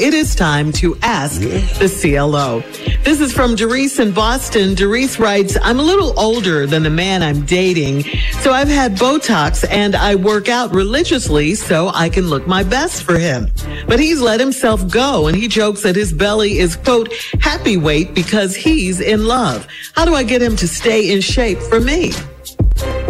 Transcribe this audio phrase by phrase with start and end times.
[0.00, 2.60] it is time to ask the CLO.
[3.04, 4.74] This is from Doris in Boston.
[4.74, 8.04] Doris writes, I'm a little older than the man I'm dating,
[8.40, 13.02] so I've had Botox and I work out religiously so I can look my best
[13.02, 13.50] for him.
[13.86, 18.14] But he's let himself go and he jokes that his belly is, quote, happy weight
[18.14, 19.66] because he's in love.
[19.94, 22.12] How do I get him to stay in shape for me?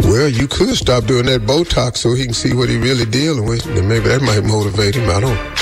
[0.03, 3.47] Well, you could stop doing that Botox so he can see what he really dealing
[3.47, 3.63] with.
[3.63, 5.09] Then maybe that might motivate him.
[5.09, 5.60] I don't.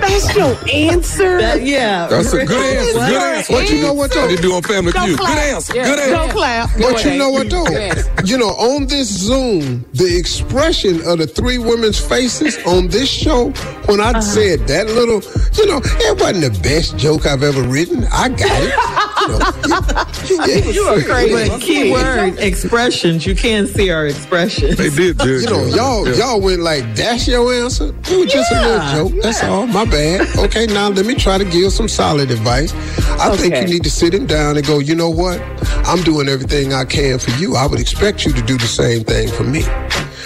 [0.00, 1.38] That's your answer.
[1.38, 2.06] That, yeah.
[2.06, 2.92] That's a good answer.
[2.92, 3.52] Good answer.
[3.52, 4.26] But you know what though?
[4.26, 5.18] They do on Family Don't Feud.
[5.18, 5.74] Good answer.
[5.74, 6.32] Yeah, Good Don't answer.
[6.34, 6.70] clap.
[6.78, 7.68] But you know what though?
[7.68, 8.08] Yes.
[8.24, 13.50] You know, on this Zoom, the expression of the three women's faces on this show,
[13.86, 15.20] when I said that little,
[15.54, 18.04] you know, it wasn't the best joke I've ever written.
[18.12, 19.10] I got it.
[19.24, 21.48] You, know, yeah, You are crazy.
[21.48, 23.26] But key word expressions.
[23.26, 24.76] You can't see our expressions.
[24.76, 26.14] They did judge You know, y'all, Yeah.
[26.16, 27.94] y'all went like, that's your answer?
[28.10, 29.22] It was just a little joke.
[29.22, 29.66] That's all.
[29.66, 30.26] My bad.
[30.38, 32.72] Okay, now let me try to give some solid advice.
[33.20, 35.40] I think you need to sit him down and go, you know what?
[35.86, 37.56] I'm doing everything I can for you.
[37.56, 39.64] I would expect you to do the same thing for me.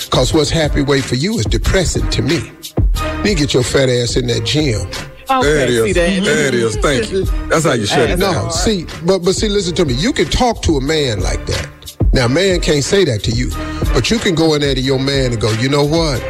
[0.05, 2.37] Because what's happy way for you is depressing to me.
[2.39, 4.89] You need to get your fat ass in that gym.
[5.31, 6.11] Okay, There it see that?
[6.11, 6.25] Mm-hmm.
[6.25, 6.77] There it is.
[6.77, 7.25] Thank you.
[7.49, 8.51] That's how you shut it No, down.
[8.51, 9.95] see, but but see, listen to me.
[9.95, 11.69] You can talk to a man like that.
[12.13, 13.51] Now, man can't say that to you,
[13.93, 16.21] but you can go in there to your man and go, you know what?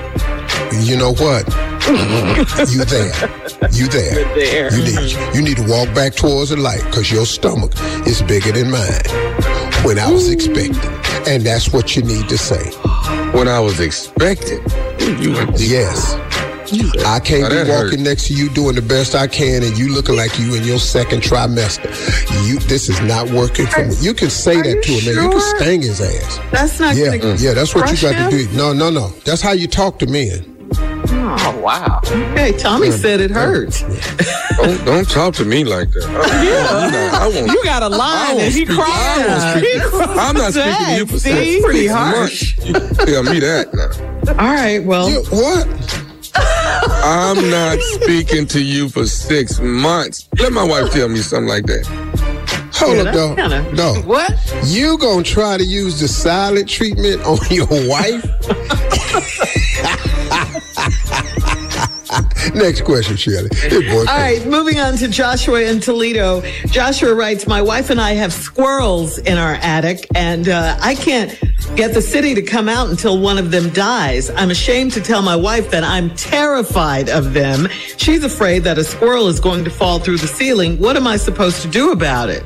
[0.82, 1.46] You know what?
[1.88, 3.14] you there?
[3.72, 4.24] You there?
[4.34, 4.74] there.
[4.74, 7.72] You need you need to walk back towards the light because your stomach
[8.06, 9.00] is bigger than mine.
[9.84, 10.74] When I was expecting,
[11.27, 12.70] and that's what you need to say.
[13.33, 14.58] When I was expecting,
[15.22, 15.70] you went deep.
[15.70, 16.14] Yes.
[17.06, 18.00] I can't Now, be walking hurt.
[18.00, 20.78] next to you doing the best I can and you looking like you in your
[20.78, 21.88] second trimester.
[22.48, 23.94] You this is not working for me.
[24.00, 25.24] You can say Are that you to a man.
[25.24, 25.58] You can sure?
[25.58, 26.39] sting his ass.
[26.52, 28.56] That's not Yeah, going yeah, that's what you got crush to do.
[28.56, 29.08] No, no, no.
[29.24, 30.55] That's how you talk to men.
[31.41, 32.00] Oh, wow.
[32.05, 33.83] Okay, Tommy said it hurts.
[34.56, 36.08] Don't, don't talk to me like that.
[36.44, 37.19] Yeah.
[37.19, 37.50] I won't.
[37.52, 39.27] You got a line and he speak- I cried.
[39.28, 40.19] won't speak- He cried.
[40.19, 41.52] I'm not speaking to you for See?
[41.55, 42.58] six, Pretty harsh.
[42.58, 42.67] months.
[42.67, 44.33] You tell me that now.
[44.33, 45.67] All right, well, You, what?
[47.03, 50.29] I'm not speaking to you for six months.
[50.39, 51.86] Let my wife tell me something like that.
[52.75, 53.75] Hold Yeah, up, dog.
[53.75, 53.95] No.
[54.03, 54.35] What?
[54.64, 58.25] You gonna try to use the silent treatment on your wife?
[62.55, 63.51] Next question, Shirley.
[63.91, 66.42] All right, moving on to Joshua in Toledo.
[66.67, 71.39] Joshua writes, My wife and I have squirrels in our attic, and uh, I can't
[71.78, 74.30] get the city to come out until one of them dies.
[74.30, 77.68] I'm ashamed to tell my wife that I'm terrified of them.
[77.96, 80.77] She's afraid that a squirrel is going to fall through the ceiling.
[80.80, 82.44] What am I supposed to do about it?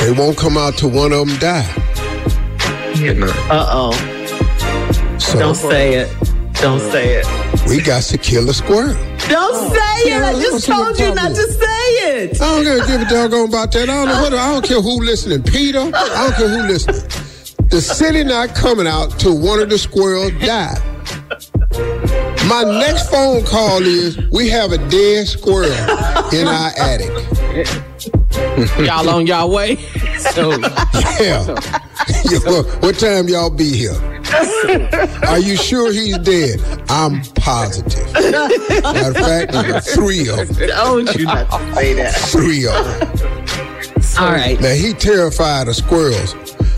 [0.00, 1.72] They won't come out till one of them die.
[3.48, 5.18] Uh oh.
[5.20, 6.08] So Don't say it.
[6.54, 7.26] Don't say it.
[7.68, 8.94] we got to kill a squirrel.
[9.28, 10.20] Don't say it.
[10.20, 12.42] I just told you not to say it.
[12.42, 13.88] I don't give a doggone about that.
[13.88, 14.34] I don't know what.
[14.34, 15.44] I don't care who listening.
[15.44, 15.78] Peter.
[15.78, 17.22] I don't care who listening.
[17.72, 20.76] The city not coming out till one of the squirrels die.
[22.46, 25.72] My next phone call is we have a dead squirrel
[26.34, 27.08] in our attic.
[28.78, 29.76] Y'all on y'all way?
[30.18, 30.50] So,
[31.18, 31.56] Yeah.
[32.30, 33.94] Yeah, well, what time y'all be here?
[35.26, 36.60] Are you sure he's dead?
[36.90, 38.12] I'm positive.
[38.12, 40.68] Matter of fact, three of them.
[40.68, 42.14] Don't you not say that.
[42.16, 43.42] Three of them.
[44.18, 44.60] All right.
[44.60, 46.34] Now he terrified of squirrels.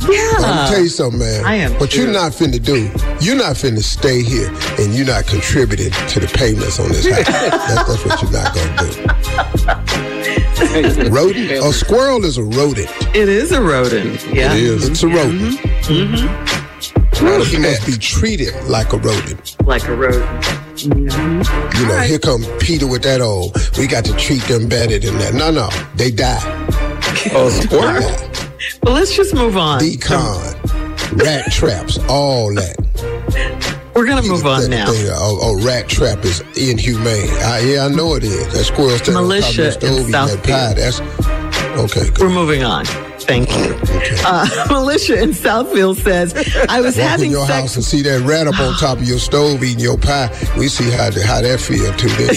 [0.06, 1.44] But I'm gonna tell you something, man.
[1.44, 2.02] I am What too.
[2.02, 2.90] you're not finna do,
[3.24, 4.48] you're not finna stay here
[4.78, 7.24] and you're not contributing to the payments on this house.
[7.44, 10.04] That- that's what you're not gonna do.
[11.10, 12.88] Rodent, a squirrel is a rodent.
[13.14, 14.24] It is a rodent.
[14.32, 14.54] Yeah.
[14.54, 14.88] It is.
[14.88, 15.16] It's a mm-hmm.
[15.16, 15.58] rodent.
[15.84, 16.64] Mm-hmm.
[17.14, 17.90] He must mm-hmm.
[17.90, 19.56] be treated like a rodent.
[19.64, 20.24] Like a rodent.
[20.74, 21.78] Mm-hmm.
[21.78, 23.56] You know, here come Peter with that old.
[23.78, 25.34] We got to treat them better than that.
[25.34, 26.40] No, no, they die.
[27.32, 28.33] Oh, a squirrel?
[28.82, 29.78] Well, let's just move on.
[29.80, 30.54] d-CON,
[31.14, 32.76] rat traps, all that.
[33.94, 34.90] We're going to move on now.
[34.90, 37.30] thing, a rat trap is inhumane.
[37.42, 38.52] I, yeah, I know it is.
[38.52, 40.74] That squirrel standing on top of Militia the stove in eating that pie.
[40.74, 41.00] That's
[41.78, 42.10] okay.
[42.10, 42.32] We're Good.
[42.34, 42.84] moving on.
[43.24, 43.74] Thank you.
[44.26, 46.34] Uh, Militia in Southfield says,
[46.68, 49.04] I was Walk in having your house and see that rat up on top of
[49.04, 50.28] your stove eating your pie.
[50.58, 52.08] We see how how that feel too.
[52.08, 52.34] Then.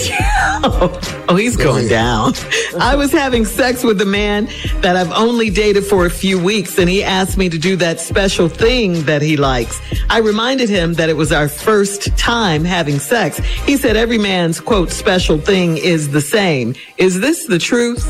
[1.29, 1.89] Oh, he's going ahead.
[1.89, 2.33] down.
[2.79, 4.45] I was having sex with a man
[4.81, 7.99] that I've only dated for a few weeks, and he asked me to do that
[7.99, 9.79] special thing that he likes.
[10.09, 13.37] I reminded him that it was our first time having sex.
[13.37, 16.75] He said every man's quote special thing is the same.
[16.97, 18.05] Is this the truth?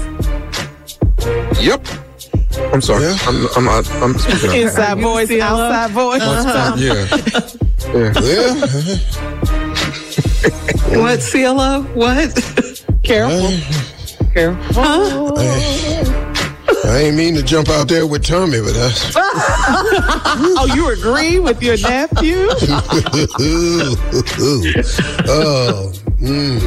[1.59, 1.85] Yep.
[2.73, 3.03] I'm sorry.
[3.03, 3.17] Yeah.
[3.21, 4.49] I'm, I'm, I'm, I'm speaking.
[4.49, 4.55] out.
[4.55, 5.41] inside Are you voice, CLO?
[5.41, 6.21] outside voice.
[6.81, 7.07] Yeah.
[7.93, 8.11] yeah.
[10.91, 11.81] well, What, CLO?
[11.93, 12.33] What?
[13.03, 13.51] Careful.
[14.33, 15.37] Careful.
[16.85, 19.15] I ain't mean to jump out there with Tommy, but that's.
[20.59, 22.47] Oh, you agree with your nephew?
[25.27, 26.61] oh, mm,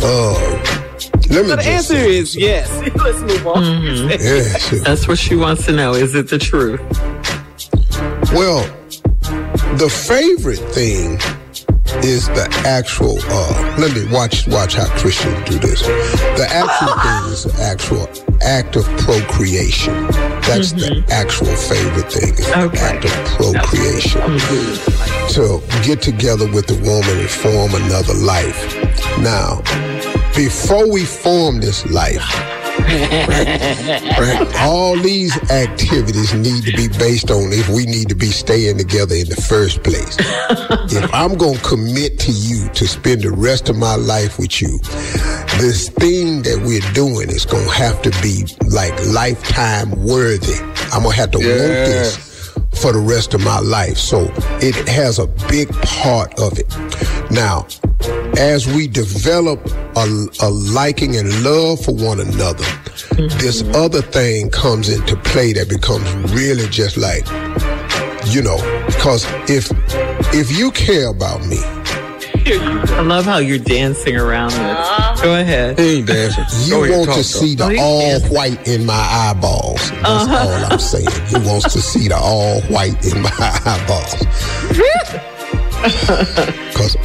[0.00, 0.89] oh.
[1.30, 2.68] Let me The answer say, is yes.
[2.96, 3.62] Let's move on.
[3.84, 4.78] yeah, sure.
[4.80, 5.94] That's what she wants to know.
[5.94, 6.80] Is it the truth?
[8.32, 8.62] Well,
[9.78, 11.18] the favorite thing
[12.04, 13.18] is the actual.
[13.24, 15.82] Uh, let me watch watch how Christians do this.
[15.82, 18.08] The actual thing is the actual
[18.42, 19.94] act of procreation.
[20.46, 22.32] That's the actual favorite thing.
[22.34, 22.78] Is the Okay.
[22.78, 24.20] act of procreation.
[25.34, 28.58] To get together with the woman and form another life.
[29.20, 29.62] Now,
[30.40, 32.24] before we form this life,
[32.80, 34.48] Right.
[34.60, 39.14] All these activities need to be based on if we need to be staying together
[39.16, 40.16] in the first place.
[40.90, 44.62] if I'm going to commit to you to spend the rest of my life with
[44.62, 44.78] you,
[45.60, 50.56] this thing that we're doing is going to have to be like lifetime worthy.
[50.90, 51.46] I'm going to have to want
[51.84, 52.16] this
[52.80, 53.98] for the rest of my life.
[53.98, 54.32] So
[54.62, 56.74] it has a big part of it.
[57.30, 57.66] Now,
[58.38, 59.64] as we develop
[59.96, 63.38] a, a liking and love for one another, mm-hmm.
[63.38, 67.26] this other thing comes into play that becomes really just like,
[68.32, 69.70] you know, because if
[70.32, 71.58] if you care about me,
[72.46, 74.60] I love how you're dancing around this.
[74.60, 75.22] Uh-huh.
[75.22, 75.78] Go ahead.
[75.78, 76.44] He ain't dancing.
[76.64, 78.28] you Go want to see the Oh, all is.
[78.30, 79.90] white in my eyeballs.
[79.90, 80.36] That's uh-huh.
[80.38, 81.08] all I'm saying.
[81.28, 83.30] He wants to see the all white in my
[83.64, 84.14] eyeballs.
[85.82, 86.96] Because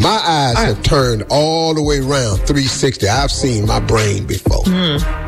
[0.00, 3.08] my eyes have turned all the way around 360.
[3.08, 4.62] I've seen my brain before.
[4.64, 5.23] Hmm.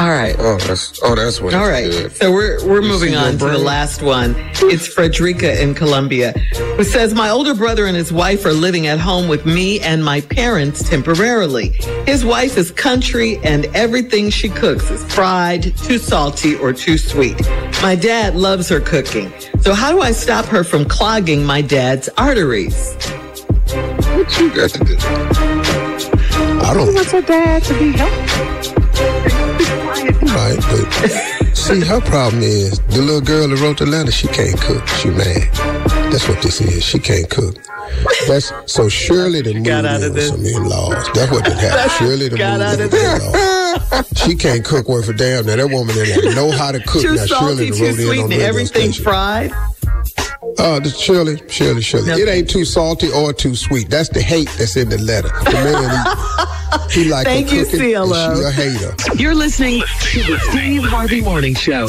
[0.00, 0.34] All right.
[0.38, 1.52] Oh, that's oh, that's what.
[1.54, 1.90] All it's right.
[1.90, 2.12] good.
[2.16, 4.34] So we're we're You moving on to the last one.
[4.62, 6.32] It's Frederica in Columbia,
[6.76, 10.02] who says my older brother and his wife are living at home with me and
[10.02, 11.70] my parents temporarily.
[12.06, 17.38] His wife is country and everything she cooks is fried, too salty, or too sweet.
[17.82, 19.30] My dad loves her cooking.
[19.60, 22.94] So how do I stop her from clogging my dad's arteries?
[23.74, 24.96] What you got to do?
[26.64, 29.51] I don't What's her dad to be healthy?
[30.02, 34.10] Right, but see, her problem is the little girl that wrote the letter.
[34.10, 34.86] She can't cook.
[34.88, 35.48] She mad.
[36.10, 36.84] That's what this is.
[36.84, 37.56] She can't cook.
[38.26, 41.08] That's so surely the move Got in with some in-laws.
[41.14, 41.90] That's what did happen.
[41.98, 44.18] Shirley to Got move out in with in-laws.
[44.18, 45.46] She can't cook worth a damn.
[45.46, 47.02] Now that woman in there know how to cook.
[47.02, 49.04] Too now salty, too wrote in sweet, and the everything station.
[49.04, 49.52] fried?
[50.58, 52.12] Oh, the Shirley, Shirley, Shirley.
[52.20, 53.88] It ain't too salty or too sweet.
[53.88, 55.28] That's the hate that's in the letter.
[55.28, 56.48] The man,
[56.90, 58.12] he, he like Thank her you, cooking, CLO.
[58.12, 58.94] and she a hater.
[59.16, 59.82] You're listening
[60.12, 61.86] to the Steve Harvey Morning Show.